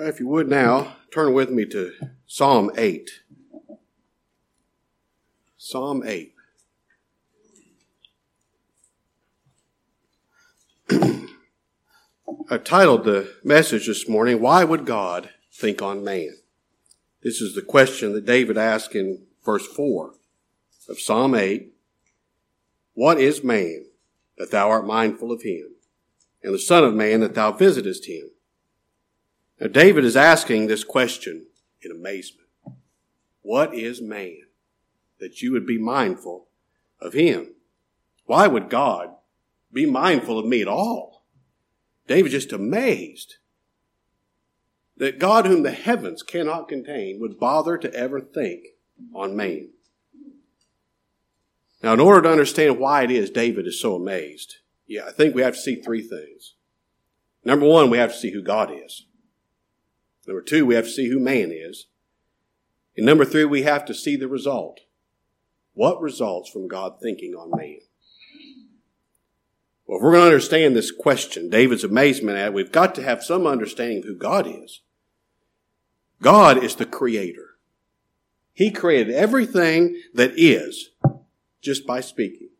[0.00, 1.92] If you would now, turn with me to
[2.24, 3.10] Psalm 8.
[5.56, 6.34] Psalm 8.
[12.48, 16.36] I've titled the message this morning, Why Would God Think on Man?
[17.24, 20.14] This is the question that David asked in verse 4
[20.88, 21.72] of Psalm 8.
[22.94, 23.86] What is man
[24.36, 25.72] that thou art mindful of him,
[26.40, 28.30] and the Son of Man that thou visitest him?
[29.60, 31.46] Now, David is asking this question
[31.82, 32.48] in amazement.
[33.42, 34.38] What is man
[35.18, 36.48] that you would be mindful
[37.00, 37.54] of him?
[38.26, 39.10] Why would God
[39.72, 41.24] be mindful of me at all?
[42.06, 43.36] David just amazed
[44.96, 48.64] that God, whom the heavens cannot contain, would bother to ever think
[49.14, 49.70] on man.
[51.82, 55.34] Now, in order to understand why it is David is so amazed, yeah, I think
[55.34, 56.54] we have to see three things.
[57.44, 59.06] Number one, we have to see who God is.
[60.28, 61.86] Number two, we have to see who man is.
[62.94, 64.80] And number three, we have to see the result.
[65.72, 67.78] What results from God thinking on man?
[69.86, 73.24] Well, if we're going to understand this question, David's amazement at, we've got to have
[73.24, 74.82] some understanding of who God is.
[76.20, 77.56] God is the creator.
[78.52, 80.90] He created everything that is
[81.62, 82.50] just by speaking.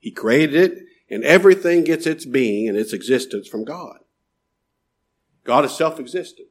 [0.00, 3.98] He created it and everything gets its being and its existence from God.
[5.44, 6.48] God is self-existent.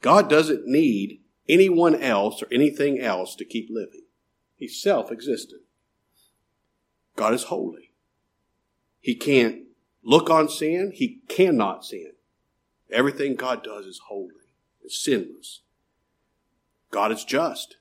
[0.00, 4.04] God doesn't need anyone else or anything else to keep living.
[4.56, 5.62] He's self existent.
[7.16, 7.92] God is holy.
[9.00, 9.62] He can't
[10.04, 10.92] look on sin.
[10.94, 12.12] He cannot sin.
[12.90, 15.60] Everything God does is holy, is sinless.
[16.90, 17.76] God is just.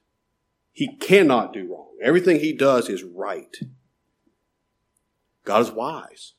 [0.72, 1.96] He cannot do wrong.
[2.02, 3.56] Everything he does is right.
[5.44, 6.34] God is wise.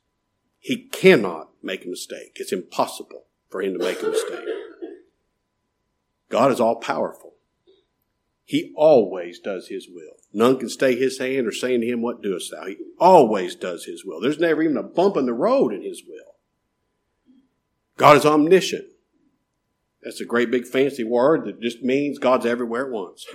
[0.59, 2.33] He cannot make a mistake.
[2.35, 4.45] It's impossible for him to make a mistake.
[6.29, 7.33] God is all powerful.
[8.45, 10.13] He always does his will.
[10.33, 12.65] None can stay his hand or say to him, What doest thou?
[12.65, 14.21] He always does his will.
[14.21, 16.35] There's never even a bump in the road in his will.
[17.97, 18.85] God is omniscient.
[20.01, 23.25] That's a great big fancy word that just means God's everywhere at once.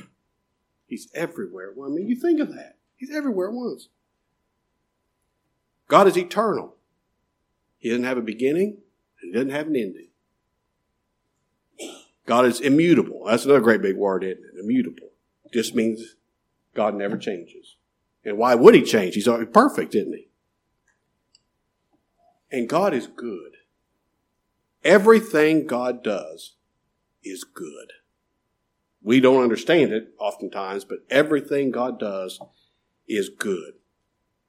[0.87, 1.73] He's everywhere.
[1.73, 2.79] I mean, you think of that.
[2.97, 3.89] He's everywhere at once.
[5.89, 6.77] God is eternal.
[7.79, 8.79] He doesn't have a beginning
[9.21, 10.09] and he doesn't have an ending.
[12.27, 13.25] God is immutable.
[13.27, 14.61] That's another great big word, isn't it?
[14.61, 15.11] Immutable.
[15.53, 16.17] Just means
[16.75, 17.77] God never changes.
[18.25, 19.15] And why would he change?
[19.15, 20.29] He's perfect, isn't he?
[22.51, 23.53] And God is good.
[24.83, 26.55] Everything God does
[27.23, 27.93] is good.
[29.03, 32.41] We don't understand it oftentimes, but everything God does
[33.07, 33.75] is good.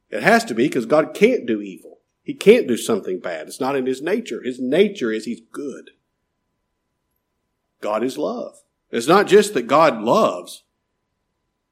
[0.10, 2.00] It has to be because God can't do evil.
[2.24, 3.48] He can't do something bad.
[3.48, 4.42] It's not in his nature.
[4.42, 5.92] His nature is he's good.
[7.86, 8.56] God is love.
[8.90, 10.64] It's not just that God loves,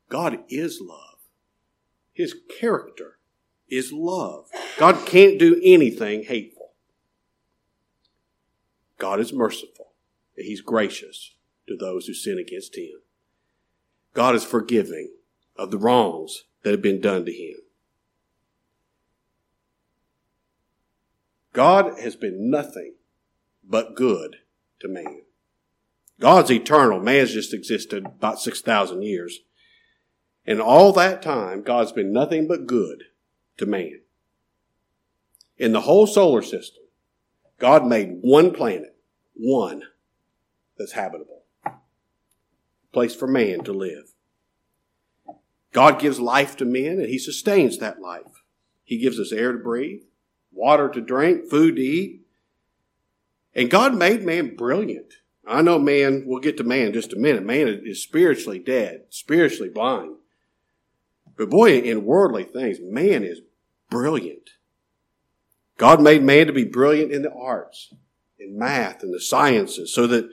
[0.10, 1.18] God is love.
[2.12, 3.18] His character
[3.68, 4.46] is love.
[4.78, 6.74] God can't do anything hateful.
[9.00, 9.94] God is merciful.
[10.38, 11.34] He's gracious
[11.68, 13.02] to those who sin against him.
[14.14, 15.16] God is forgiving
[15.56, 17.58] of the wrongs that have been done to him.
[21.54, 22.94] God has been nothing
[23.68, 24.36] but good
[24.80, 25.24] to man.
[26.20, 27.00] God's eternal.
[27.00, 29.40] Man's just existed about 6,000 years.
[30.46, 33.04] And all that time, God's been nothing but good
[33.58, 34.02] to man.
[35.58, 36.84] In the whole solar system,
[37.60, 38.96] God made one planet,
[39.36, 39.84] one,
[40.78, 41.44] that's habitable.
[41.66, 41.72] A
[42.92, 44.14] place for man to live.
[45.72, 48.44] God gives life to men and he sustains that life.
[48.84, 50.02] He gives us air to breathe,
[50.52, 52.22] water to drink, food to eat.
[53.56, 55.14] And God made man brilliant.
[55.46, 57.44] I know man, we'll get to man in just a minute.
[57.44, 60.16] Man is spiritually dead, spiritually blind.
[61.38, 63.42] But boy, in worldly things, man is
[63.90, 64.52] brilliant.
[65.78, 67.94] God made man to be brilliant in the arts,
[68.40, 70.30] in math, and the sciences, so that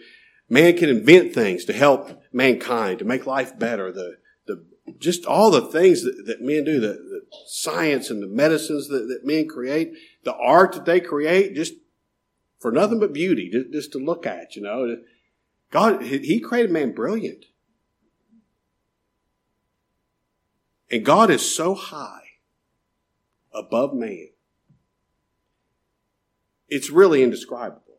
[0.49, 3.91] man can invent things to help mankind, to make life better.
[3.91, 4.65] The, the,
[4.99, 9.09] just all the things that, that men do, the, the science and the medicines that,
[9.09, 11.75] that men create, the art that they create, just
[12.61, 14.97] for nothing but beauty, just, just to look at, you know.
[15.71, 17.47] God, He created man brilliant.
[20.91, 22.23] And God is so high
[23.53, 24.29] above man.
[26.69, 27.99] It's really indescribable.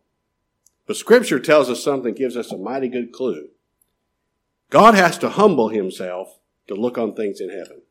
[0.86, 3.50] But Scripture tells us something, gives us a mighty good clue.
[4.70, 7.82] God has to humble himself to look on things in heaven.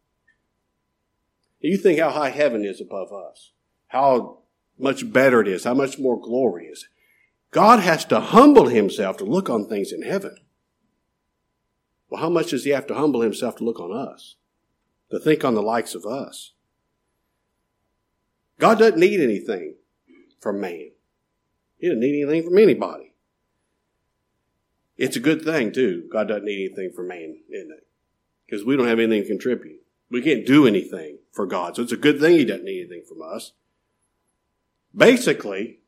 [1.60, 3.52] You think how high heaven is above us,
[3.88, 4.39] how
[4.80, 6.86] much better it is, how much more glorious.
[7.50, 10.36] God has to humble himself to look on things in heaven.
[12.08, 14.36] Well, how much does he have to humble himself to look on us?
[15.10, 16.52] To think on the likes of us?
[18.58, 19.74] God doesn't need anything
[20.40, 20.90] from man.
[21.78, 23.14] He doesn't need anything from anybody.
[24.96, 26.08] It's a good thing, too.
[26.12, 27.86] God doesn't need anything from man, isn't it?
[28.46, 29.80] Because we don't have anything to contribute.
[30.10, 31.76] We can't do anything for God.
[31.76, 33.52] So it's a good thing He doesn't need anything from us.
[34.94, 35.78] Basically,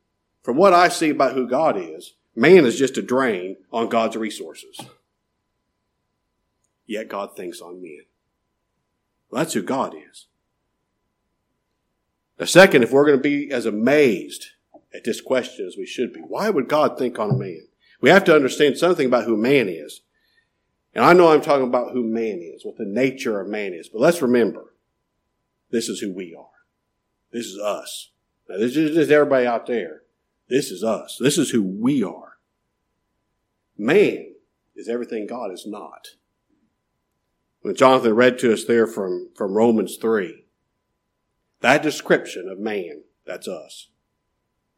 [0.42, 4.16] from what I see about who God is, man is just a drain on God's
[4.16, 4.80] resources.
[6.86, 8.02] Yet God thinks on men.
[9.30, 10.26] Well, that's who God is.
[12.36, 14.46] The second, if we're going to be as amazed
[14.94, 17.68] at this question as we should be, why would God think on man?
[18.00, 20.00] We have to understand something about who man is.
[20.94, 23.88] And I know I'm talking about who man is, what the nature of man is,
[23.88, 24.74] but let's remember,
[25.70, 26.46] this is who we are.
[27.32, 28.10] This is us.
[28.48, 30.02] Now, this is just everybody out there.
[30.48, 31.18] This is us.
[31.20, 32.36] This is who we are.
[33.78, 34.34] Man
[34.76, 36.08] is everything God is not.
[37.62, 40.44] When Jonathan read to us there from, from Romans 3,
[41.60, 43.88] that description of man, that's us.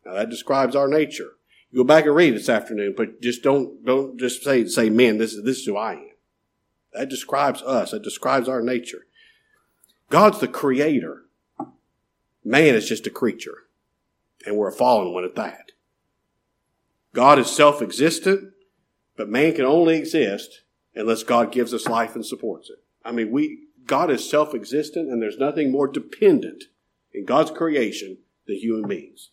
[0.05, 1.33] Now that describes our nature.
[1.71, 5.19] You go back and read this afternoon, but just don't, don't just say, say, man,
[5.19, 6.11] this is, this is who I am.
[6.93, 7.91] That describes us.
[7.91, 9.07] That describes our nature.
[10.11, 11.24] God's the creator.
[12.45, 13.59] Man is just a creature.
[14.47, 15.73] And we're a fallen one at that.
[17.15, 18.53] God is self-existent,
[19.17, 20.63] but man can only exist
[20.95, 22.79] unless God gives us life and supports it.
[23.05, 26.65] I mean, we, God is self-existent and there's nothing more dependent
[27.13, 29.31] in God's creation than human beings.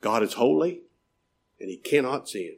[0.00, 0.82] God is holy
[1.58, 2.56] and he cannot sin.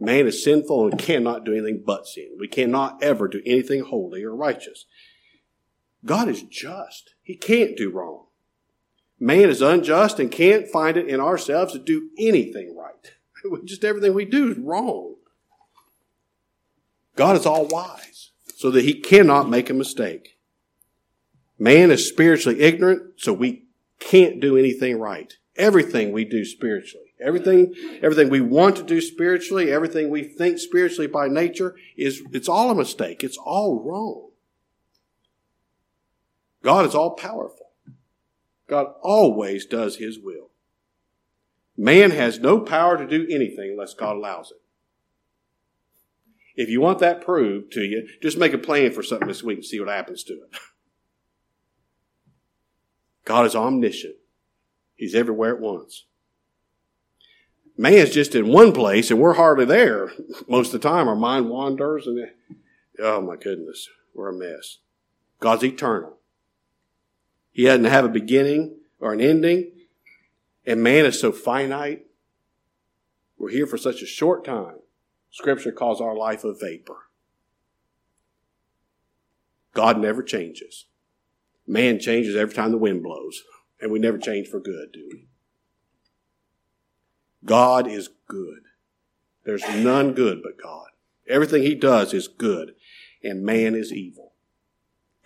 [0.00, 2.36] Man is sinful and cannot do anything but sin.
[2.38, 4.86] We cannot ever do anything holy or righteous.
[6.04, 7.14] God is just.
[7.22, 8.26] He can't do wrong.
[9.20, 13.64] Man is unjust and can't find it in ourselves to do anything right.
[13.64, 15.16] Just everything we do is wrong.
[17.16, 20.38] God is all wise so that he cannot make a mistake.
[21.58, 23.64] Man is spiritually ignorant, so we
[23.98, 27.06] can't do anything right everything we do spiritually.
[27.20, 32.48] Everything, everything we want to do spiritually, everything we think spiritually by nature is, it's
[32.48, 33.24] all a mistake.
[33.24, 34.27] It's all wrong.
[36.62, 37.70] God is all powerful.
[38.68, 40.50] God always does His will.
[41.76, 44.60] Man has no power to do anything unless God allows it.
[46.56, 49.58] If you want that proved to you, just make a plan for something this week
[49.58, 50.58] and see what happens to it.
[53.24, 54.16] God is omniscient.
[54.96, 56.06] He's everywhere at once.
[57.76, 60.10] Man's just in one place and we're hardly there
[60.48, 61.06] most of the time.
[61.06, 62.28] Our mind wanders and,
[62.98, 64.78] oh my goodness, we're a mess.
[65.38, 66.17] God's eternal.
[67.52, 69.72] He doesn't have a beginning or an ending.
[70.66, 72.06] And man is so finite.
[73.38, 74.80] We're here for such a short time.
[75.30, 76.96] Scripture calls our life a vapor.
[79.74, 80.86] God never changes.
[81.66, 83.42] Man changes every time the wind blows.
[83.80, 85.28] And we never change for good, do we?
[87.44, 88.62] God is good.
[89.44, 90.88] There's none good but God.
[91.28, 92.74] Everything he does is good,
[93.22, 94.32] and man is evil.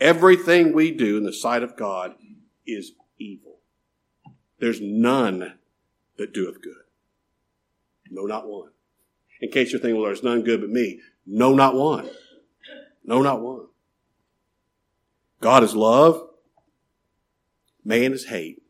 [0.03, 2.17] Everything we do in the sight of God
[2.67, 2.91] is
[3.21, 3.59] evil.
[4.59, 5.55] There's none
[6.19, 6.75] that doeth good.
[8.11, 8.71] No, not one.
[9.41, 11.01] In case you're thinking, well, there's none good but me.
[11.25, 12.11] No, not one.
[13.05, 13.67] No, not one.
[15.41, 16.21] God is love.
[17.85, 18.61] Man is hate.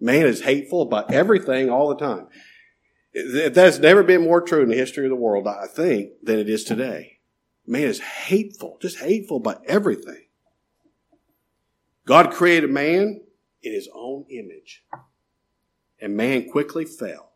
[0.00, 2.26] Man is hateful about everything all the time.
[3.52, 6.50] That's never been more true in the history of the world, I think, than it
[6.50, 7.18] is today.
[7.68, 10.24] Man is hateful, just hateful about everything.
[12.06, 13.20] God created man
[13.62, 14.84] in his own image.
[16.00, 17.32] And man quickly fell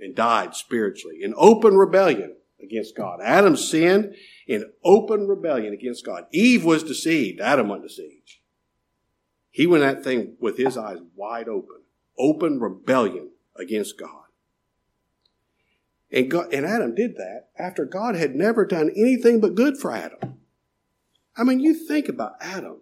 [0.00, 3.20] and died spiritually in open rebellion against God.
[3.22, 4.14] Adam sinned
[4.46, 6.26] in open rebellion against God.
[6.32, 7.40] Eve was deceived.
[7.40, 8.36] Adam wasn't deceived.
[9.50, 11.82] He went that thing with his eyes wide open,
[12.18, 14.24] open rebellion against God.
[16.10, 19.92] And, God, and Adam did that after God had never done anything but good for
[19.92, 20.38] Adam.
[21.36, 22.80] I mean, you think about Adam.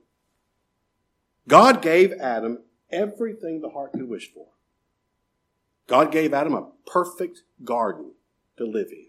[1.48, 2.58] God gave Adam
[2.90, 4.46] everything the heart could wish for.
[5.86, 8.12] God gave Adam a perfect garden
[8.56, 9.08] to live in.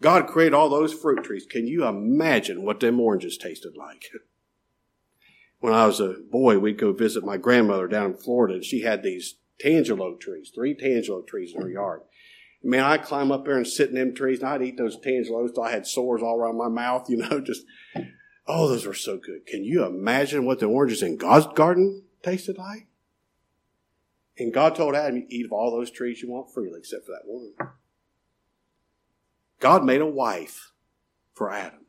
[0.00, 1.46] God created all those fruit trees.
[1.48, 4.06] Can you imagine what them oranges tasted like?
[5.62, 8.80] when I was a boy, we'd go visit my grandmother down in Florida, and she
[8.80, 12.00] had these tangelo trees, three tangelo trees in her yard.
[12.64, 15.54] Man, I'd climb up there and sit in them trees, and I'd eat those tangelos
[15.54, 17.64] till I had sores all around my mouth, you know, just,
[18.46, 19.46] oh, those were so good.
[19.46, 22.86] Can you imagine what the oranges in God's garden tasted like?
[24.38, 27.26] And God told Adam, eat of all those trees you want freely, except for that
[27.26, 27.52] one.
[29.60, 30.72] God made a wife
[31.34, 31.86] for Adam.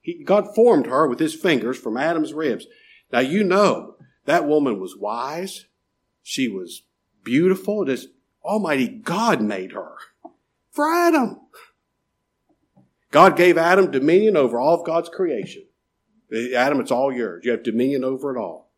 [0.00, 2.66] He, God formed her with his fingers from Adam's ribs.
[3.12, 5.66] Now you know that woman was wise.
[6.22, 6.82] She was
[7.24, 7.84] beautiful.
[7.84, 8.08] This
[8.44, 9.92] Almighty God made her
[10.70, 11.40] for Adam.
[13.10, 15.64] God gave Adam dominion over all of God's creation.
[16.32, 17.44] Adam, it's all yours.
[17.44, 18.70] You have dominion over it all.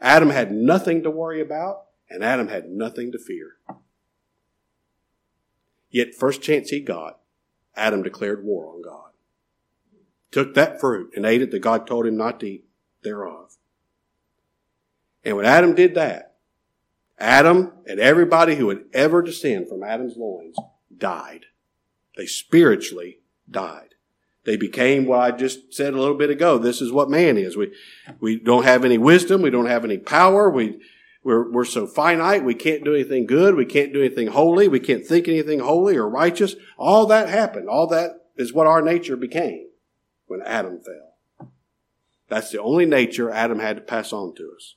[0.00, 3.56] Adam had nothing to worry about, and Adam had nothing to fear.
[5.90, 7.20] Yet, first chance he got,
[7.74, 9.10] Adam declared war on God.
[10.30, 12.64] Took that fruit and ate it that God told him not to eat
[13.02, 13.56] thereof.
[15.24, 16.36] And when Adam did that,
[17.18, 20.56] Adam and everybody who would ever descend from Adam's loins
[20.96, 21.46] died.
[22.16, 23.20] They spiritually
[23.50, 23.95] died.
[24.46, 26.56] They became what I just said a little bit ago.
[26.56, 27.56] This is what man is.
[27.56, 27.72] We,
[28.20, 29.42] we don't have any wisdom.
[29.42, 30.48] We don't have any power.
[30.48, 30.80] We,
[31.24, 32.44] we're, we're so finite.
[32.44, 33.56] We can't do anything good.
[33.56, 34.68] We can't do anything holy.
[34.68, 36.54] We can't think anything holy or righteous.
[36.78, 37.68] All that happened.
[37.68, 39.66] All that is what our nature became
[40.28, 41.48] when Adam fell.
[42.28, 44.76] That's the only nature Adam had to pass on to us.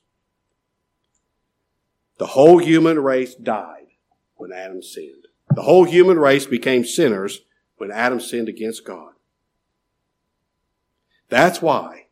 [2.17, 3.87] The whole human race died
[4.35, 5.27] when Adam sinned.
[5.53, 7.41] The whole human race became sinners
[7.77, 9.13] when Adam sinned against God.
[11.29, 12.07] That's why,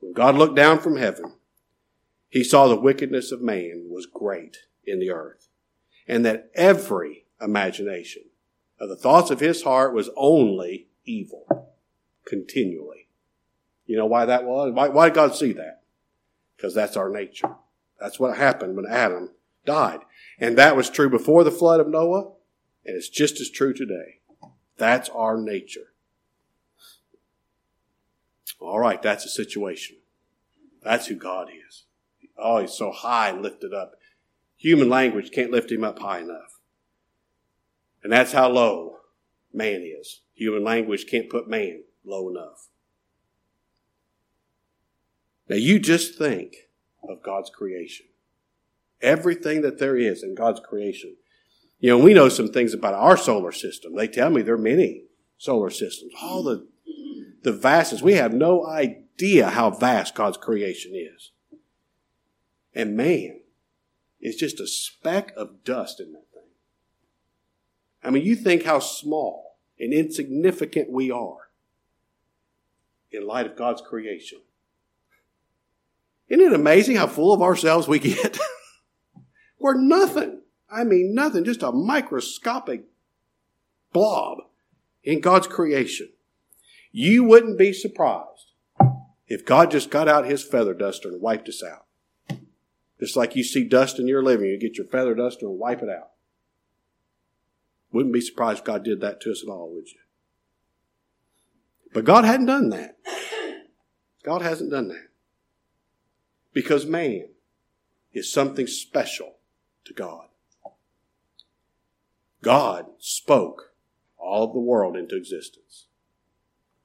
[0.00, 1.34] when God looked down from heaven,
[2.28, 5.48] he saw the wickedness of man was great in the earth,
[6.06, 8.24] and that every imagination
[8.78, 11.74] of the thoughts of his heart was only evil,
[12.24, 13.08] continually.
[13.86, 14.72] You know why that was?
[14.72, 15.82] Why, why did God see that?
[16.56, 17.56] Because that's our nature.
[18.00, 19.30] That's what happened when Adam
[19.64, 20.00] died.
[20.38, 22.32] And that was true before the flood of Noah,
[22.84, 24.20] and it's just as true today.
[24.76, 25.89] That's our nature.
[28.60, 29.96] All right, that's a situation.
[30.82, 31.84] That's who God is.
[32.38, 33.92] Oh, he's so high and lifted up.
[34.56, 36.58] Human language can't lift him up high enough.
[38.02, 38.98] And that's how low
[39.52, 40.20] man is.
[40.34, 42.68] Human language can't put man low enough.
[45.48, 46.68] Now you just think
[47.02, 48.06] of God's creation.
[49.02, 51.16] Everything that there is in God's creation.
[51.78, 53.96] You know, we know some things about our solar system.
[53.96, 55.04] They tell me there are many
[55.38, 56.12] solar systems.
[56.22, 56.66] All the
[57.42, 58.02] the vastness.
[58.02, 61.32] We have no idea how vast God's creation is.
[62.74, 63.40] And man
[64.20, 66.42] is just a speck of dust in that thing.
[68.02, 71.50] I mean, you think how small and insignificant we are
[73.10, 74.40] in light of God's creation.
[76.28, 78.38] Isn't it amazing how full of ourselves we get?
[79.58, 80.42] We're nothing.
[80.70, 82.84] I mean, nothing, just a microscopic
[83.92, 84.38] blob
[85.02, 86.10] in God's creation.
[86.92, 88.52] You wouldn't be surprised
[89.28, 91.86] if God just got out his feather duster and wiped us out.
[92.98, 95.82] Just like you see dust in your living, you get your feather duster and wipe
[95.82, 96.10] it out.
[97.92, 100.00] Wouldn't be surprised if God did that to us at all, would you?
[101.92, 102.96] But God hadn't done that.
[104.22, 105.08] God hasn't done that.
[106.52, 107.28] Because man
[108.12, 109.36] is something special
[109.84, 110.26] to God.
[112.42, 113.72] God spoke
[114.18, 115.86] all of the world into existence.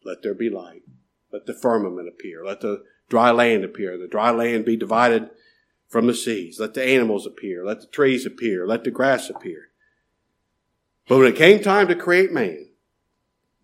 [0.05, 0.83] Let there be light.
[1.33, 2.45] Let the firmament appear.
[2.45, 3.97] Let the dry land appear.
[3.97, 5.29] The dry land be divided
[5.89, 6.59] from the seas.
[6.59, 7.65] Let the animals appear.
[7.65, 8.67] Let the trees appear.
[8.67, 9.69] Let the grass appear.
[11.07, 12.69] But when it came time to create man,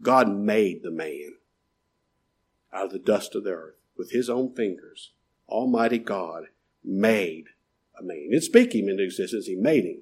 [0.01, 1.33] God made the man
[2.74, 5.12] out of the dust of the earth with his own fingers.
[5.48, 6.45] Almighty God
[6.83, 7.45] made
[8.00, 8.17] a man.
[8.17, 10.01] He Didn't speak him into existence, he made him.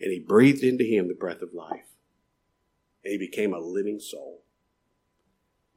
[0.00, 1.88] And he breathed into him the breath of life.
[3.04, 4.27] And he became a living soul.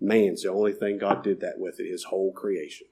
[0.01, 2.87] Man's the only thing God did that with in his whole creation.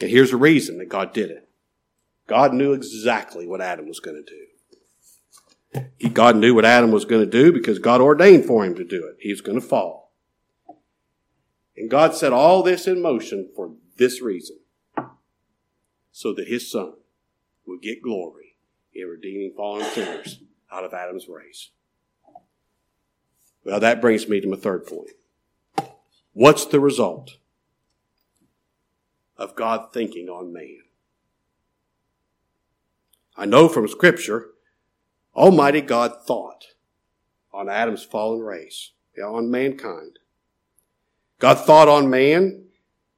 [0.00, 1.48] And here's the reason that God did it.
[2.28, 5.82] God knew exactly what Adam was going to do.
[5.98, 8.84] He, God knew what Adam was going to do because God ordained for him to
[8.84, 9.16] do it.
[9.20, 10.12] He was going to fall.
[11.76, 14.58] And God set all this in motion for this reason.
[16.12, 16.94] So that his son
[17.66, 18.56] would get glory
[18.94, 20.40] in redeeming fallen sinners
[20.72, 21.70] out of Adam's race.
[23.66, 25.10] Well, that brings me to my third point.
[26.32, 27.38] What's the result
[29.36, 30.82] of God thinking on man?
[33.36, 34.50] I know from Scripture,
[35.34, 36.66] Almighty God thought
[37.52, 40.20] on Adam's fallen race, on mankind.
[41.40, 42.66] God thought on man,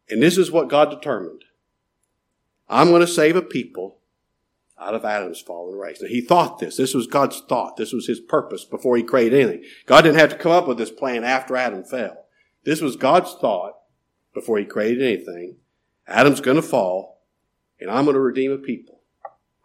[0.08, 1.44] and this is what God determined.
[2.70, 3.97] I'm going to save a people
[4.80, 6.00] out of Adam's fallen race.
[6.00, 6.76] Now, he thought this.
[6.76, 7.76] This was God's thought.
[7.76, 9.64] This was his purpose before he created anything.
[9.86, 12.26] God didn't have to come up with this plan after Adam fell.
[12.64, 13.74] This was God's thought
[14.34, 15.56] before he created anything.
[16.06, 17.22] Adam's going to fall,
[17.80, 19.00] and I'm going to redeem a people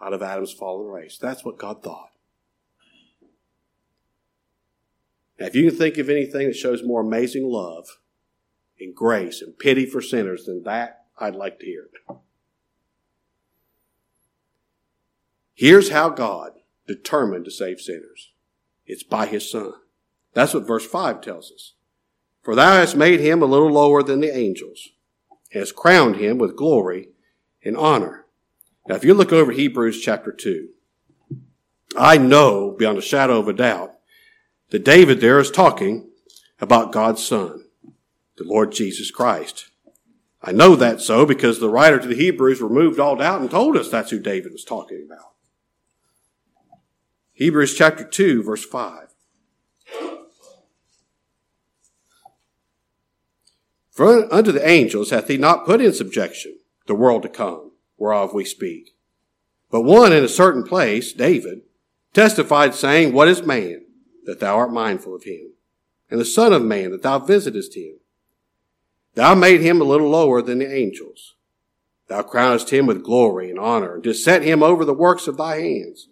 [0.02, 1.18] out of Adam's fallen race.
[1.18, 2.10] That's what God thought.
[5.40, 7.88] Now, if you can think of anything that shows more amazing love
[8.80, 12.16] and grace and pity for sinners than that, I'd like to hear it.
[15.54, 16.54] Here's how God
[16.88, 18.32] determined to save sinners.
[18.86, 19.74] It's by his son.
[20.34, 21.74] That's what verse 5 tells us.
[22.42, 24.90] For thou hast made him a little lower than the angels,
[25.52, 27.10] hast crowned him with glory
[27.64, 28.26] and honor.
[28.88, 30.70] Now, if you look over Hebrews chapter 2,
[31.96, 33.94] I know beyond a shadow of a doubt
[34.72, 36.10] that David there is talking
[36.60, 37.66] about God's Son,
[38.38, 39.70] the Lord Jesus Christ.
[40.42, 43.78] I know that so because the writer to the Hebrews removed all doubt and told
[43.78, 45.33] us that's who David was talking about.
[47.44, 49.10] Hebrews chapter 2, verse 5.
[53.92, 58.34] For unto the angels hath he not put in subjection the world to come, whereof
[58.34, 58.92] we speak.
[59.70, 61.64] But one in a certain place, David,
[62.14, 63.88] testified, saying, What is man,
[64.24, 65.52] that thou art mindful of him?
[66.10, 67.96] And the Son of Man, that thou visitest him?
[69.16, 71.36] Thou made him a little lower than the angels.
[72.08, 75.36] Thou crownest him with glory and honor, and didst set him over the works of
[75.36, 76.08] thy hands.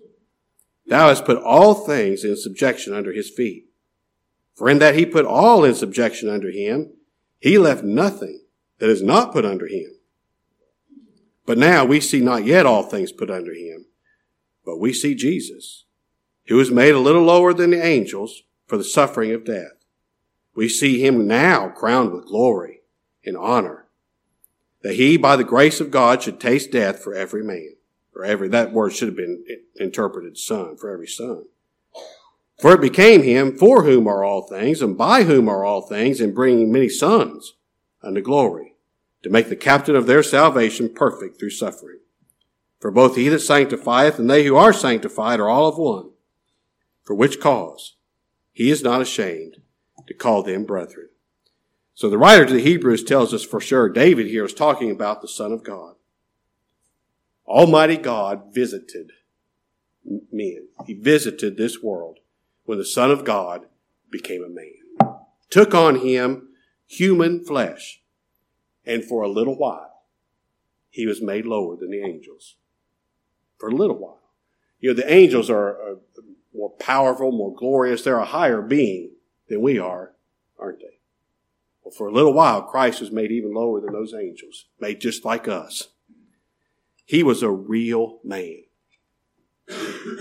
[0.91, 3.67] Thou hast put all things in subjection under his feet.
[4.55, 6.91] For in that he put all in subjection under him,
[7.39, 8.41] he left nothing
[8.79, 9.93] that is not put under him.
[11.45, 13.85] But now we see not yet all things put under him,
[14.65, 15.85] but we see Jesus,
[16.47, 19.85] who was made a little lower than the angels for the suffering of death.
[20.57, 22.81] We see him now crowned with glory
[23.25, 23.87] and honor,
[24.83, 27.75] that he, by the grace of God, should taste death for every man.
[28.11, 29.43] For every, that word should have been
[29.75, 31.45] interpreted son, for every son.
[32.59, 36.21] For it became him for whom are all things, and by whom are all things,
[36.21, 37.55] in bringing many sons
[38.03, 38.75] unto glory,
[39.23, 41.99] to make the captain of their salvation perfect through suffering.
[42.79, 46.09] For both he that sanctifieth and they who are sanctified are all of one.
[47.03, 47.95] For which cause
[48.51, 49.57] he is not ashamed
[50.07, 51.09] to call them brethren.
[51.93, 55.21] So the writer to the Hebrews tells us for sure David here is talking about
[55.21, 55.95] the Son of God.
[57.51, 59.11] Almighty God visited
[60.31, 60.67] men.
[60.87, 62.19] He visited this world
[62.63, 63.65] when the Son of God
[64.09, 65.15] became a man,
[65.49, 66.49] took on him
[66.87, 68.01] human flesh,
[68.85, 70.03] and for a little while,
[70.89, 72.55] he was made lower than the angels.
[73.57, 74.31] For a little while.
[74.79, 75.97] You know, the angels are, are
[76.53, 78.03] more powerful, more glorious.
[78.03, 79.11] They're a higher being
[79.47, 80.13] than we are,
[80.59, 80.99] aren't they?
[81.83, 85.23] Well, for a little while, Christ was made even lower than those angels, made just
[85.23, 85.89] like us.
[87.11, 88.61] He was a real man.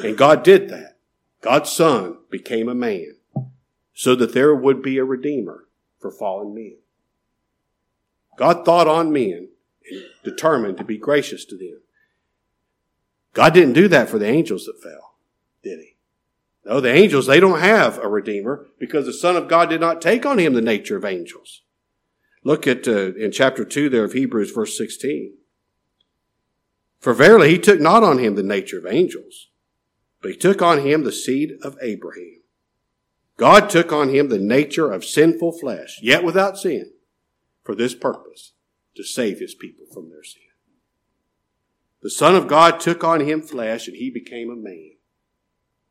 [0.02, 0.96] And God did that.
[1.40, 3.14] God's son became a man
[3.94, 5.68] so that there would be a redeemer
[6.00, 6.78] for fallen men.
[8.36, 9.50] God thought on men
[9.88, 11.80] and determined to be gracious to them.
[13.34, 15.14] God didn't do that for the angels that fell,
[15.62, 15.94] did he?
[16.64, 20.02] No, the angels, they don't have a redeemer because the Son of God did not
[20.02, 21.62] take on him the nature of angels.
[22.42, 25.34] Look at uh, in chapter 2 there of Hebrews verse 16.
[27.00, 29.48] For verily he took not on him the nature of angels,
[30.20, 32.42] but he took on him the seed of Abraham.
[33.38, 36.92] God took on him the nature of sinful flesh, yet without sin,
[37.64, 38.52] for this purpose,
[38.96, 40.42] to save his people from their sin.
[42.02, 44.92] The Son of God took on him flesh and he became a man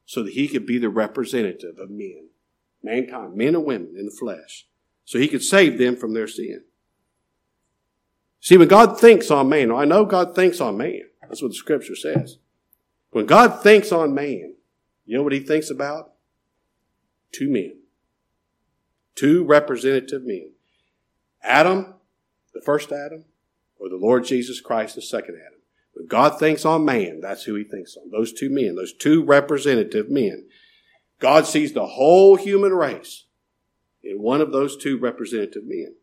[0.06, 2.30] so that he could be the representative of men,
[2.84, 4.68] mankind, men and women in the flesh,
[5.06, 6.64] so he could save them from their sin.
[8.42, 11.02] See, when God thinks on man, I know God thinks on man.
[11.22, 12.38] That's what the scripture says.
[13.12, 14.56] When God thinks on man,
[15.06, 16.14] you know what he thinks about?
[17.32, 17.78] Two men.
[19.16, 20.52] Two representative men.
[21.44, 21.96] Adam,
[22.54, 23.26] the first Adam,
[23.80, 25.60] or the Lord Jesus Christ, the second Adam.
[25.94, 28.10] When God thinks on man, that's who he thinks on.
[28.12, 30.48] Those two men, those two representative men.
[31.20, 33.26] God sees the whole human race
[34.04, 35.96] in one of those two representative men.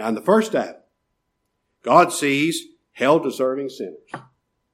[0.00, 0.80] Now, in the first Adam,
[1.82, 4.08] God sees hell deserving sinners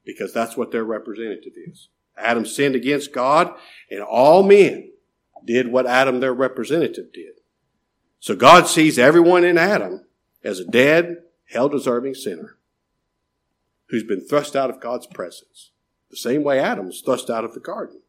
[0.04, 1.88] because that's what their representative is.
[2.16, 3.52] Adam sinned against God,
[3.90, 4.92] and all men
[5.44, 7.40] did what Adam, their representative, did.
[8.20, 10.06] So God sees everyone in Adam
[10.44, 12.56] as a dead, hell deserving sinner
[13.86, 15.72] who's been thrust out of God's presence,
[16.08, 18.00] the same way Adam was thrust out of the garden.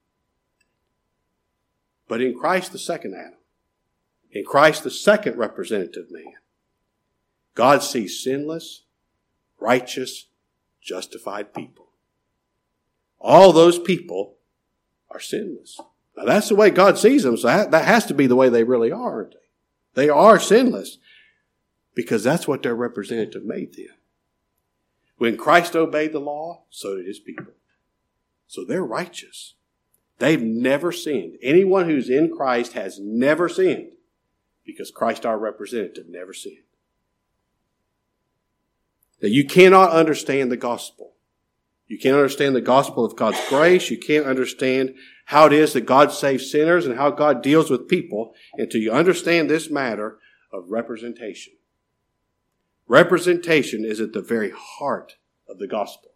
[2.08, 3.40] But in Christ, the second Adam,
[4.32, 6.36] in Christ, the second representative man,
[7.58, 8.84] God sees sinless,
[9.60, 10.28] righteous,
[10.80, 11.88] justified people.
[13.20, 14.36] All those people
[15.10, 15.82] are sinless.
[16.16, 18.64] Now that's the way God sees them, so that, has to be the way they
[18.64, 20.04] really are, they?
[20.04, 21.00] They are sinless
[21.96, 23.96] because that's what their representative made them.
[25.18, 27.54] When Christ obeyed the law, so did his people.
[28.46, 29.56] So they're righteous.
[30.20, 31.40] They've never sinned.
[31.42, 33.94] Anyone who's in Christ has never sinned
[34.64, 36.67] because Christ, our representative, never sinned.
[39.22, 41.14] That you cannot understand the gospel.
[41.88, 43.90] You can't understand the gospel of God's grace.
[43.90, 44.94] You can't understand
[45.26, 48.92] how it is that God saves sinners and how God deals with people until you
[48.92, 50.20] understand this matter
[50.52, 51.54] of representation.
[52.88, 55.16] Representation is at the very heart
[55.50, 56.12] of the gospel.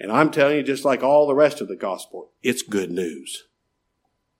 [0.00, 3.44] And I'm telling you, just like all the rest of the gospel, it's good news.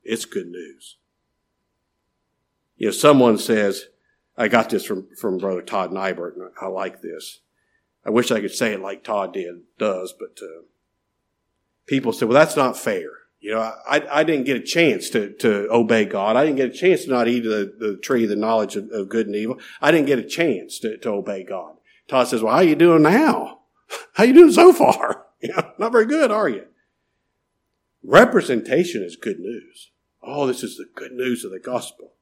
[0.02, 0.96] It's good news.
[2.76, 3.86] You know, someone says,
[4.38, 7.40] I got this from, from Brother Todd Nibert, and I like this.
[8.06, 10.62] I wish I could say it like Todd did, does, but uh,
[11.86, 13.10] people say, well, that's not fair.
[13.40, 16.36] You know, I, I didn't get a chance to, to obey God.
[16.36, 18.88] I didn't get a chance to not eat the, the tree of the knowledge of,
[18.90, 19.58] of good and evil.
[19.80, 21.74] I didn't get a chance to, to obey God.
[22.06, 23.56] Todd says, well, how you doing now?
[24.14, 25.24] How you doing so far?
[25.40, 26.64] You know, not very good, are you?
[28.02, 29.92] Representation is good news.
[30.20, 32.14] Oh, this is the good news of the gospel.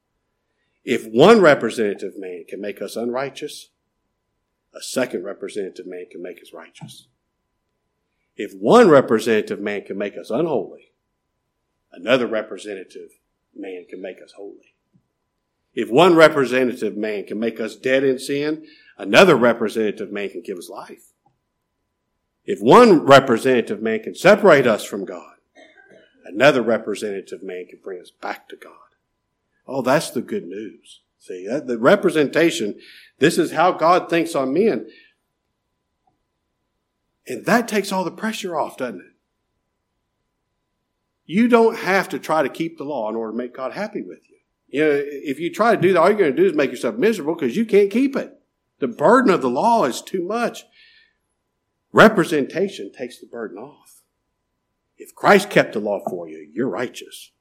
[0.86, 3.70] If one representative man can make us unrighteous,
[4.72, 7.08] a second representative man can make us righteous.
[8.36, 10.92] If one representative man can make us unholy,
[11.90, 13.10] another representative
[13.52, 14.76] man can make us holy.
[15.74, 18.64] If one representative man can make us dead in sin,
[18.96, 21.12] another representative man can give us life.
[22.44, 25.34] If one representative man can separate us from God,
[26.24, 28.85] another representative man can bring us back to God.
[29.66, 31.00] Oh, that's the good news.
[31.18, 32.78] See, the representation,
[33.18, 34.86] this is how God thinks on men.
[37.26, 39.12] And that takes all the pressure off, doesn't it?
[41.24, 44.02] You don't have to try to keep the law in order to make God happy
[44.02, 44.36] with you.
[44.68, 46.70] You know, if you try to do that, all you're going to do is make
[46.70, 48.40] yourself miserable because you can't keep it.
[48.78, 50.64] The burden of the law is too much.
[51.92, 54.02] Representation takes the burden off.
[54.98, 57.32] If Christ kept the law for you, you're righteous.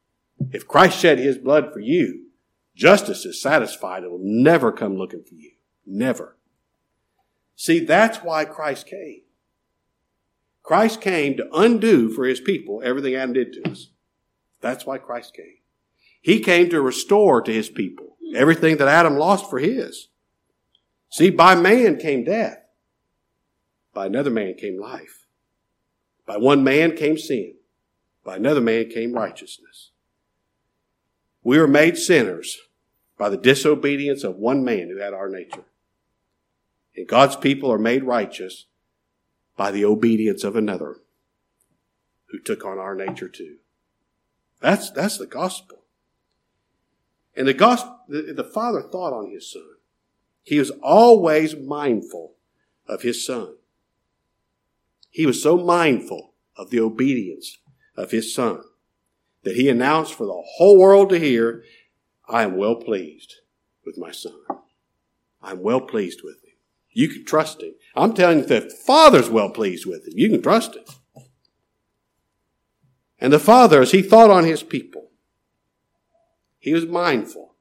[0.52, 2.28] If Christ shed his blood for you,
[2.76, 4.04] justice is satisfied.
[4.04, 5.52] It will never come looking for you.
[5.86, 6.36] Never.
[7.56, 9.21] See, that's why Christ came.
[10.62, 13.89] Christ came to undo for his people everything Adam did to us.
[14.62, 15.58] That's why Christ came.
[16.21, 20.08] He came to restore to his people everything that Adam lost for his.
[21.10, 22.58] See, by man came death.
[23.93, 25.28] By another man came life.
[26.26, 27.54] By one man came sin.
[28.24, 29.91] By another man came righteousness.
[31.46, 32.58] We were made sinners
[33.20, 35.66] by the disobedience of one man who had our nature.
[36.98, 38.66] And God's people are made righteous
[39.56, 40.96] by the obedience of another
[42.32, 43.58] who took on our nature too.
[44.60, 45.84] That's, that's the gospel.
[47.38, 49.62] And the gospel, the, the Father thought on His Son.
[50.42, 52.34] He was always mindful
[52.88, 53.54] of His Son.
[55.12, 57.60] He was so mindful of the obedience
[57.96, 58.64] of His Son
[59.46, 61.64] that He announced for the whole world to hear,
[62.28, 63.36] I am well pleased
[63.86, 64.34] with my Son.
[65.42, 66.56] I'm well pleased with Him.
[66.92, 67.76] You can trust Him.
[67.96, 70.14] I'm telling you, the Father's well pleased with Him.
[70.16, 70.84] You can trust Him.
[73.22, 75.12] And the Father, as He thought on His people,
[76.58, 77.56] He was mindful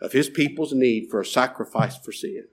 [0.00, 2.46] of His people's need for a sacrifice for sin.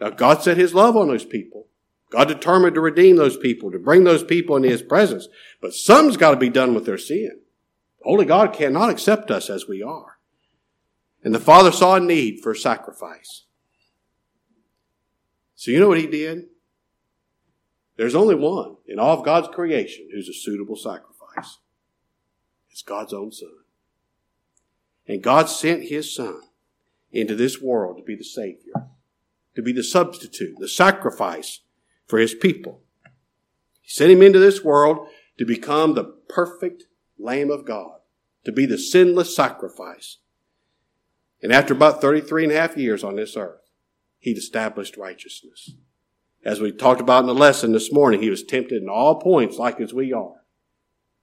[0.00, 1.68] Now, God set His love on those people.
[2.10, 5.28] God determined to redeem those people, to bring those people into His presence.
[5.60, 7.40] But something's got to be done with their sin.
[8.02, 10.18] Holy God cannot accept us as we are.
[11.22, 13.44] And the Father saw a need for a sacrifice.
[15.54, 16.44] So you know what He did?
[17.96, 21.58] There's only one in all of God's creation who's a suitable sacrifice.
[22.70, 23.50] It's God's own Son.
[25.06, 26.40] And God sent His Son
[27.12, 28.72] into this world to be the Savior,
[29.54, 31.60] to be the substitute, the sacrifice
[32.06, 32.82] for his people.
[33.80, 36.84] He sent him into this world to become the perfect
[37.18, 38.00] Lamb of God,
[38.44, 40.18] to be the sinless sacrifice.
[41.42, 43.60] And after about 33 and a half years on this earth,
[44.18, 45.72] he'd established righteousness.
[46.44, 49.58] As we talked about in the lesson this morning, he was tempted in all points
[49.58, 50.44] like as we are,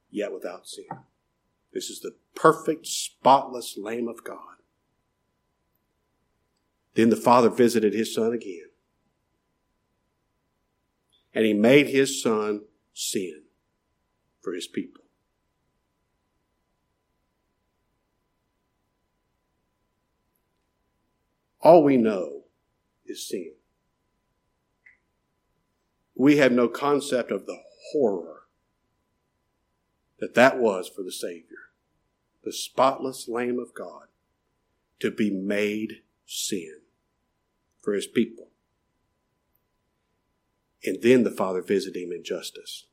[0.09, 0.85] yet without sin.
[1.73, 4.37] This is the perfect, spotless Lamb of God.
[6.95, 8.70] Then the Father visited his Son again
[11.33, 12.61] and he made his son
[12.93, 13.43] sin
[14.41, 15.03] for his people.
[21.61, 22.43] All we know
[23.05, 23.53] is sin.
[26.15, 27.57] We have no concept of the
[27.91, 28.47] horror
[30.19, 31.71] that that was for the Savior,
[32.43, 34.07] the spotless Lamb of God,
[34.99, 36.81] to be made sin
[37.81, 38.50] for his people.
[40.83, 42.85] And then the Father visited him in justice.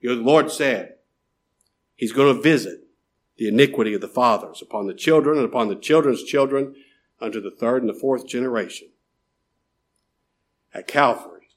[0.00, 0.96] You know, the Lord said,
[1.94, 2.80] He's going to visit
[3.38, 6.74] the iniquity of the fathers upon the children and upon the children's children
[7.20, 8.88] unto the third and the fourth generation.
[10.72, 11.48] At Calvary,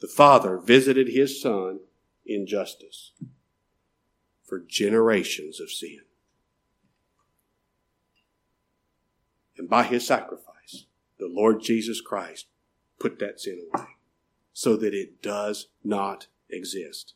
[0.00, 1.80] the Father visited His Son
[2.26, 3.12] in justice
[4.44, 6.00] for generations of sin.
[9.56, 10.84] And by His sacrifice,
[11.18, 12.46] the Lord Jesus Christ
[13.02, 13.86] put that sin away
[14.52, 17.14] so that it does not exist.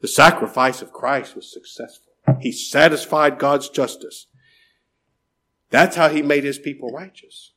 [0.00, 2.12] The sacrifice of Christ was successful.
[2.40, 4.26] He satisfied God's justice.
[5.70, 7.52] That's how he made his people righteous.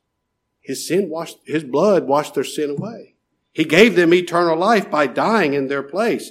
[0.60, 3.14] His sin washed, his blood washed their sin away.
[3.52, 6.30] He gave them eternal life by dying in their place.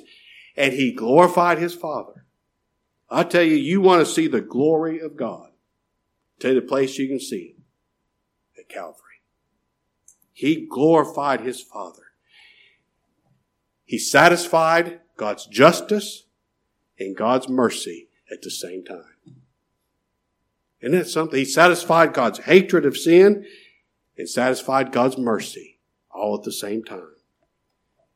[0.55, 2.25] And he glorified his Father.
[3.09, 5.49] I tell you, you want to see the glory of God.
[6.39, 9.08] Tell you the place you can see it at Calvary.
[10.39, 12.13] He glorified his Father.
[13.83, 16.27] He satisfied God's justice
[16.97, 19.35] and God's mercy at the same time.
[20.79, 21.37] Isn't that something?
[21.37, 23.45] He satisfied God's hatred of sin
[24.17, 27.15] and satisfied God's mercy all at the same time.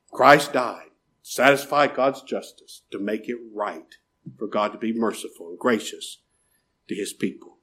[0.09, 0.91] Christ died,
[1.23, 3.97] satisfied God's justice to make it right
[4.37, 6.19] for God to be merciful and gracious
[6.87, 7.57] to his people.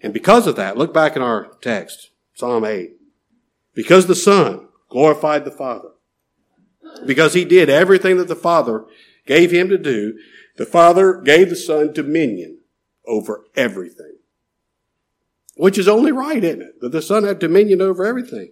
[0.00, 2.98] And because of that, look back in our text, Psalm 8.
[3.80, 5.92] Because the Son glorified the Father,
[7.06, 8.84] because he did everything that the Father
[9.26, 10.18] gave him to do,
[10.58, 12.58] the Father gave the Son dominion
[13.06, 14.18] over everything.
[15.56, 16.80] Which is only right, isn't it?
[16.82, 18.50] That the Son had dominion over everything.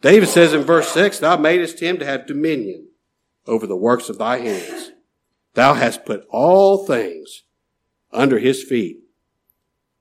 [0.00, 2.88] David says in verse 6, Thou madest him to have dominion
[3.46, 4.90] over the works of thy hands.
[5.52, 7.44] Thou hast put all things
[8.12, 9.04] under his feet.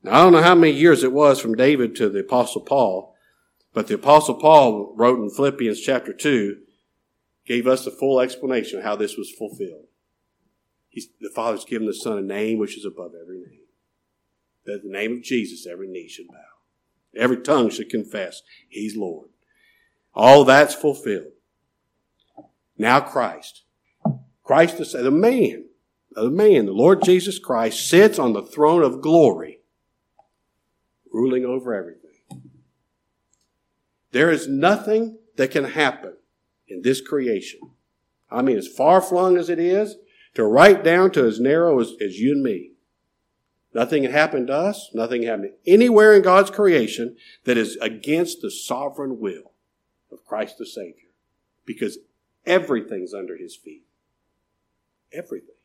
[0.02, 3.12] Now, I don't know how many years it was from David to the Apostle Paul,
[3.74, 6.58] but the Apostle Paul wrote in Philippians chapter 2,
[7.46, 9.88] gave us the full explanation of how this was fulfilled.
[10.90, 13.62] He's, the Father's given the Son a name which is above every name.
[14.66, 16.38] That the name of Jesus every knee should bow.
[17.16, 19.30] Every tongue should confess He's Lord.
[20.14, 21.34] All that's fulfilled.
[22.78, 23.64] Now Christ.
[24.44, 25.66] Christ is the man,
[26.12, 29.62] the man, the Lord Jesus Christ sits on the throne of glory,
[31.12, 32.03] ruling over everything.
[34.13, 36.13] There is nothing that can happen
[36.67, 37.60] in this creation.
[38.30, 39.95] I mean, as far flung as it is,
[40.36, 42.71] to right down to as narrow as, as you and me.
[43.73, 48.41] Nothing can happen to us, nothing can happen anywhere in God's creation that is against
[48.41, 49.52] the sovereign will
[50.12, 51.10] of Christ the Savior.
[51.65, 51.97] Because
[52.45, 53.84] everything's under his feet.
[55.12, 55.56] Everything.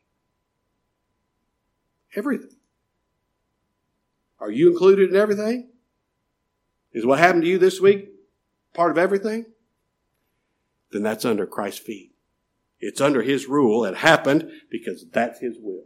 [2.15, 2.55] Everything.
[4.39, 5.69] Are you included in everything?
[6.91, 8.09] Is what happened to you this week
[8.73, 9.45] part of everything?
[10.91, 12.13] Then that's under Christ's feet.
[12.79, 13.85] It's under his rule.
[13.85, 15.85] It happened because that's his will.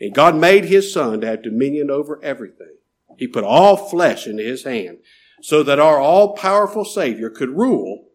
[0.00, 2.76] And God made his son to have dominion over everything.
[3.18, 4.98] He put all flesh into his hand
[5.42, 8.08] so that our all powerful Savior could rule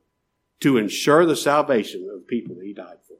[0.59, 3.17] to ensure the salvation of the people that he died for.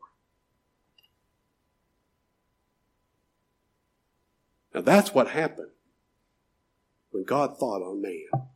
[4.74, 5.72] Now that's what happened
[7.12, 8.48] when God thought on man.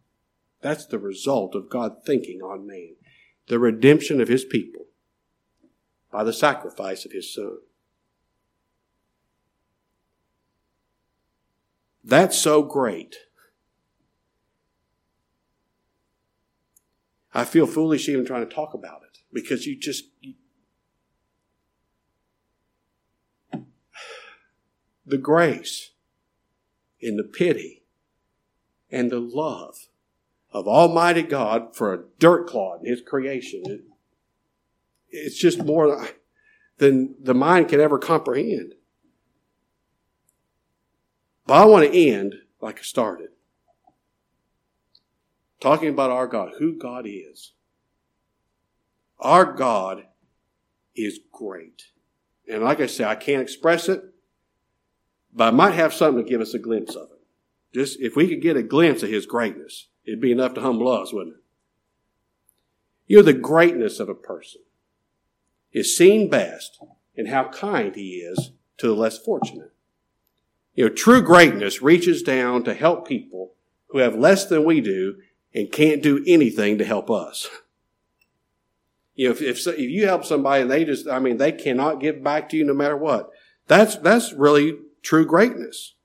[0.62, 2.95] That's the result of God thinking on man.
[3.47, 4.86] The redemption of his people
[6.12, 7.58] by the sacrifice of his son.
[12.04, 13.15] That's so great.
[17.34, 20.06] I feel foolish even trying to talk about it because you just.
[20.19, 20.34] You,
[25.06, 25.91] the grace
[27.02, 27.84] and the pity
[28.89, 29.88] and the love
[30.51, 33.63] of Almighty God for a dirt clod in His creation.
[33.65, 33.81] It,
[35.09, 36.07] it's just more
[36.77, 38.73] than the mind can ever comprehend.
[41.45, 43.29] But I want to end like I started.
[45.59, 47.53] Talking about our God, who God is.
[49.19, 50.05] Our God
[50.95, 51.83] is great.
[52.49, 54.01] And like I said, I can't express it,
[55.33, 57.21] but I might have something to give us a glimpse of it.
[57.73, 60.87] Just if we could get a glimpse of His greatness, it'd be enough to humble
[60.87, 61.41] us, wouldn't it?
[63.07, 64.61] You know, the greatness of a person
[65.71, 66.79] is seen best
[67.15, 69.73] in how kind he is to the less fortunate.
[70.73, 73.53] You know, true greatness reaches down to help people
[73.87, 75.17] who have less than we do
[75.53, 77.49] and can't do anything to help us.
[79.13, 81.99] You know, if, if, if you help somebody and they just, I mean, they cannot
[81.99, 83.29] give back to you no matter what.
[83.67, 85.95] That's, that's really true greatness.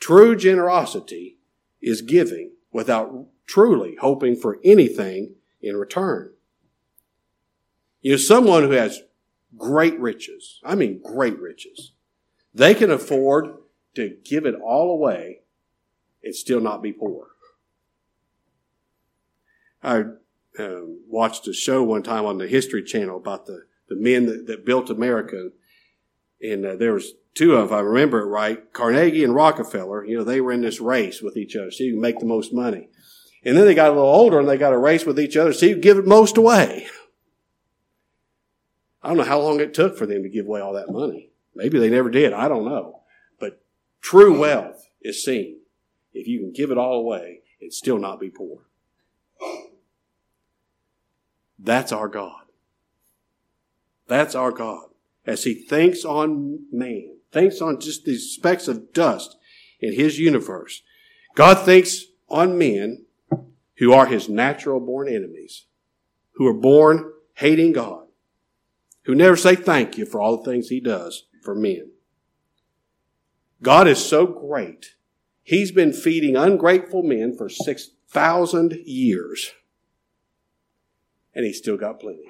[0.00, 1.36] True generosity
[1.82, 6.30] is giving without truly hoping for anything in return.
[8.02, 9.00] You know, someone who has
[9.56, 11.92] great riches, I mean great riches,
[12.52, 13.46] they can afford
[13.94, 15.40] to give it all away
[16.22, 17.28] and still not be poor.
[19.82, 20.04] I
[20.58, 24.46] um, watched a show one time on the History Channel about the, the men that,
[24.48, 25.48] that built America.
[26.42, 30.24] And uh, there was two of I remember it right, Carnegie and Rockefeller, you know,
[30.24, 32.88] they were in this race with each other, you can make the most money.
[33.44, 35.52] And then they got a little older and they got a race with each other,
[35.52, 36.88] so you give it most away.
[39.02, 41.30] I don't know how long it took for them to give away all that money.
[41.54, 42.32] Maybe they never did.
[42.32, 43.02] I don't know.
[43.38, 43.62] But
[44.00, 45.60] true wealth is seen
[46.12, 48.66] if you can give it all away and still not be poor.
[51.58, 52.42] That's our God.
[54.08, 54.88] That's our God.
[55.26, 59.36] As he thinks on man, thinks on just these specks of dust
[59.80, 60.82] in his universe,
[61.34, 63.06] God thinks on men
[63.78, 65.66] who are his natural born enemies,
[66.32, 68.06] who are born hating God,
[69.02, 71.90] who never say thank you for all the things he does for men.
[73.62, 74.94] God is so great.
[75.42, 79.52] He's been feeding ungrateful men for 6,000 years
[81.36, 82.26] and he's still got plenty.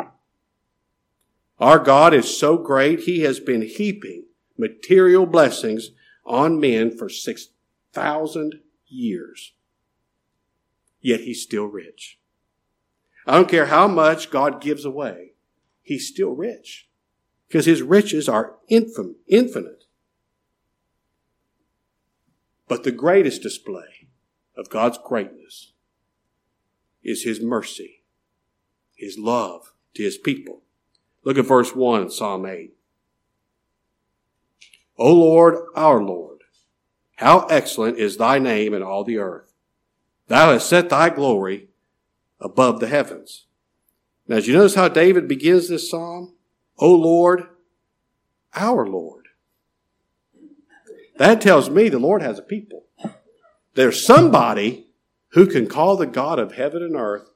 [1.58, 4.24] Our God is so great, he has been heaping
[4.58, 5.90] material blessings
[6.24, 9.52] on men for 6,000 years.
[11.00, 12.18] Yet he's still rich.
[13.26, 15.32] I don't care how much God gives away,
[15.82, 16.88] he's still rich.
[17.48, 19.84] Because his riches are infinite.
[22.66, 24.08] But the greatest display
[24.56, 25.72] of God's greatness
[27.04, 27.96] is his mercy
[28.96, 30.62] his love to his people.
[31.26, 32.72] Look at verse 1 in Psalm 8.
[34.96, 36.42] O Lord, our Lord,
[37.16, 39.52] how excellent is thy name in all the earth.
[40.28, 41.66] Thou hast set thy glory
[42.38, 43.46] above the heavens.
[44.28, 46.34] Now, as you notice how David begins this psalm?
[46.78, 47.48] O Lord,
[48.54, 49.26] our Lord.
[51.16, 52.84] That tells me the Lord has a people.
[53.74, 54.86] There's somebody
[55.30, 57.30] who can call the God of heaven and earth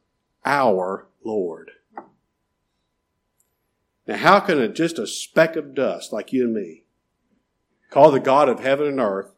[0.45, 1.73] our Lord.
[4.07, 6.85] Now, how can a, just a speck of dust like you and me
[7.91, 9.33] call the God of heaven and earth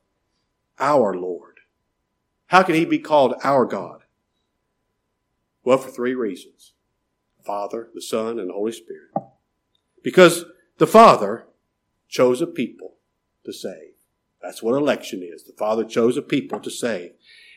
[0.78, 1.60] our Lord?
[2.46, 4.04] How can he be called our God?
[5.64, 6.74] Well, for three reasons
[7.44, 9.10] Father, the Son, and the Holy Spirit.
[10.02, 10.44] Because
[10.78, 11.46] the Father
[12.08, 12.96] chose a people
[13.44, 13.94] to save.
[14.42, 15.44] That's what election is.
[15.44, 17.12] The Father chose a people to save.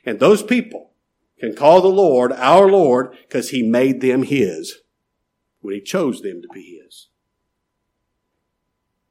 [0.05, 0.91] And those people
[1.39, 4.81] can call the Lord our Lord because he made them his
[5.65, 7.07] when he chose them to be his.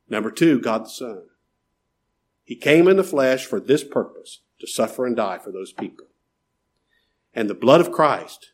[0.09, 1.23] Number two, God the Son.
[2.45, 6.07] He came in the flesh for this purpose, to suffer and die for those people.
[7.33, 8.53] And the blood of Christ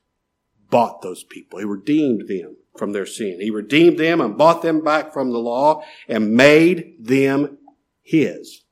[0.71, 1.59] bought those people.
[1.59, 3.39] He redeemed them from their sin.
[3.41, 7.59] He redeemed them and bought them back from the law and made them
[8.03, 8.63] his.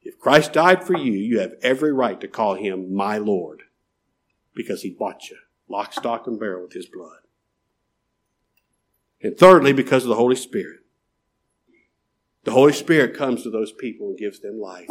[0.00, 3.64] If Christ died for you, you have every right to call him my Lord
[4.54, 5.36] because he bought you
[5.68, 7.18] lock, stock, and barrel with his blood.
[9.22, 10.80] And thirdly, because of the Holy Spirit.
[12.44, 14.88] The Holy Spirit comes to those people and gives them life.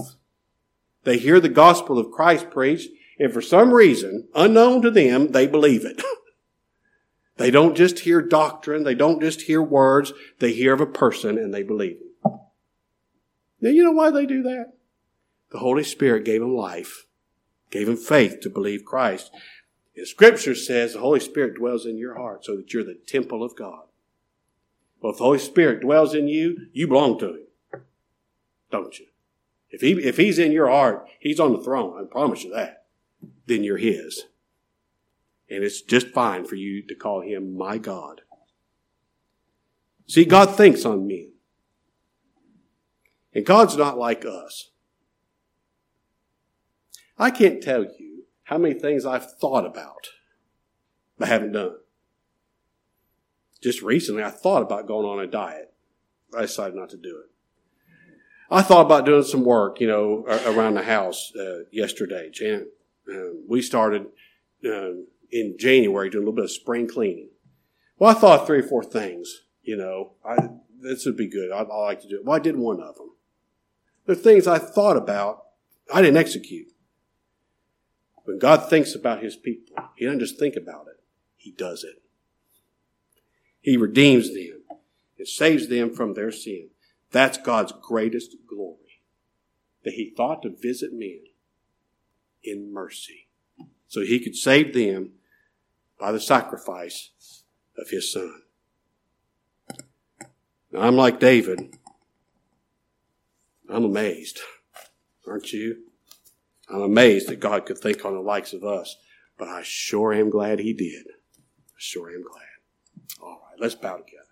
[1.03, 5.47] They hear the gospel of Christ preached, and for some reason, unknown to them, they
[5.47, 6.01] believe it.
[7.37, 11.37] they don't just hear doctrine, they don't just hear words, they hear of a person
[11.37, 12.31] and they believe it.
[13.59, 14.73] Now, you know why they do that?
[15.51, 17.07] The Holy Spirit gave them life,
[17.71, 19.31] gave them faith to believe Christ.
[19.95, 23.43] The scripture says the Holy Spirit dwells in your heart so that you're the temple
[23.43, 23.86] of God.
[25.01, 27.81] Well, if the Holy Spirit dwells in you, you belong to Him.
[28.71, 29.05] Don't you?
[29.69, 31.99] If, he, if He's in your heart, He's on the throne.
[31.99, 32.85] I promise you that.
[33.45, 34.23] Then you're His.
[35.49, 38.21] And it's just fine for you to call Him my God.
[40.07, 41.31] See, God thinks on men.
[43.33, 44.71] And God's not like us.
[47.19, 50.09] I can't tell you how many things I've thought about
[51.17, 51.75] but haven't done.
[53.61, 55.73] Just recently, I thought about going on a diet.
[56.35, 57.31] I decided not to do it.
[58.49, 62.29] I thought about doing some work, you know, around the house uh, yesterday.
[62.31, 62.67] Jan,
[63.11, 64.07] uh, we started
[64.65, 64.91] uh,
[65.31, 67.29] in January doing a little bit of spring cleaning.
[67.99, 70.37] Well, I thought three or four things, you know, I,
[70.81, 71.51] this would be good.
[71.51, 72.25] I'd, I'd like to do it.
[72.25, 73.11] Well, I did one of them.
[74.05, 75.43] The things I thought about,
[75.93, 76.67] I didn't execute.
[78.23, 81.01] When God thinks about his people, he doesn't just think about it,
[81.35, 82.01] he does it.
[83.67, 84.61] He redeems them
[85.17, 86.69] and saves them from their sin.
[87.11, 89.01] That's God's greatest glory.
[89.83, 91.19] That he thought to visit men
[92.41, 93.27] in mercy.
[93.89, 95.11] so he could save them
[95.99, 97.11] by the sacrifice
[97.77, 98.41] of his son.
[100.71, 101.75] Now, I'm like David.
[103.69, 104.39] I'm amazed.
[105.27, 105.83] Aren't you?
[106.69, 108.95] I'm amazed that God could think on the likes of us,
[109.37, 111.05] but I sure am glad he did.
[111.37, 112.45] I sure am glad.
[113.21, 114.23] All right, let's bow together.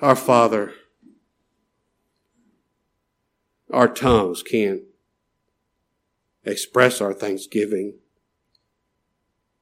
[0.00, 0.74] Our Father,
[3.72, 4.82] our tongues can't
[6.44, 7.98] express our thanksgiving.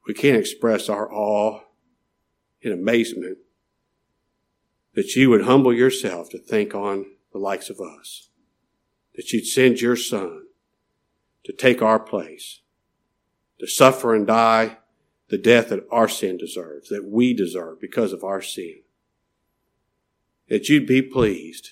[0.07, 1.61] We can't express our awe
[2.63, 3.39] and amazement
[4.95, 8.29] that you would humble yourself to think on the likes of us,
[9.15, 10.43] that you'd send your Son
[11.45, 12.61] to take our place,
[13.59, 14.79] to suffer and die
[15.33, 18.83] the death that our sin deserves, that we deserve because of our sin.
[20.51, 21.71] That you'd be pleased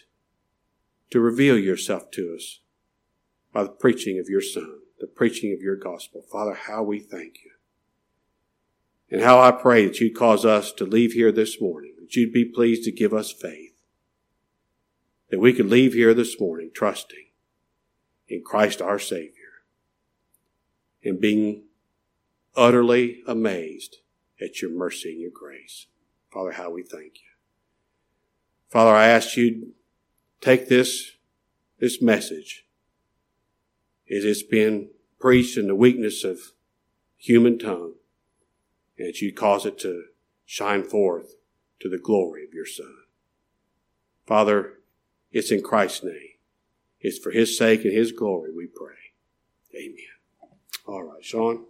[1.10, 2.60] to reveal yourself to us
[3.52, 6.22] by the preaching of your Son, the preaching of your gospel.
[6.32, 7.50] Father, how we thank you.
[9.10, 12.32] And how I pray that you'd cause us to leave here this morning, that you'd
[12.32, 13.74] be pleased to give us faith,
[15.28, 17.26] that we could leave here this morning trusting
[18.26, 19.34] in Christ our Savior
[21.04, 21.64] and being
[22.56, 23.98] utterly amazed
[24.40, 25.86] at your mercy and your grace.
[26.32, 27.30] Father, how we thank you.
[28.68, 29.72] Father, I ask you
[30.40, 31.12] take this,
[31.78, 32.64] this message
[34.10, 34.88] as it's been
[35.18, 36.38] preached in the weakness of
[37.16, 37.94] human tongue
[38.96, 40.04] and that you cause it to
[40.46, 41.34] shine forth
[41.80, 42.94] to the glory of your Son.
[44.26, 44.74] Father,
[45.32, 46.34] it's in Christ's name.
[47.00, 48.94] It's for His sake and His glory we pray.
[49.74, 49.94] Amen.
[50.86, 51.64] All right, Sean.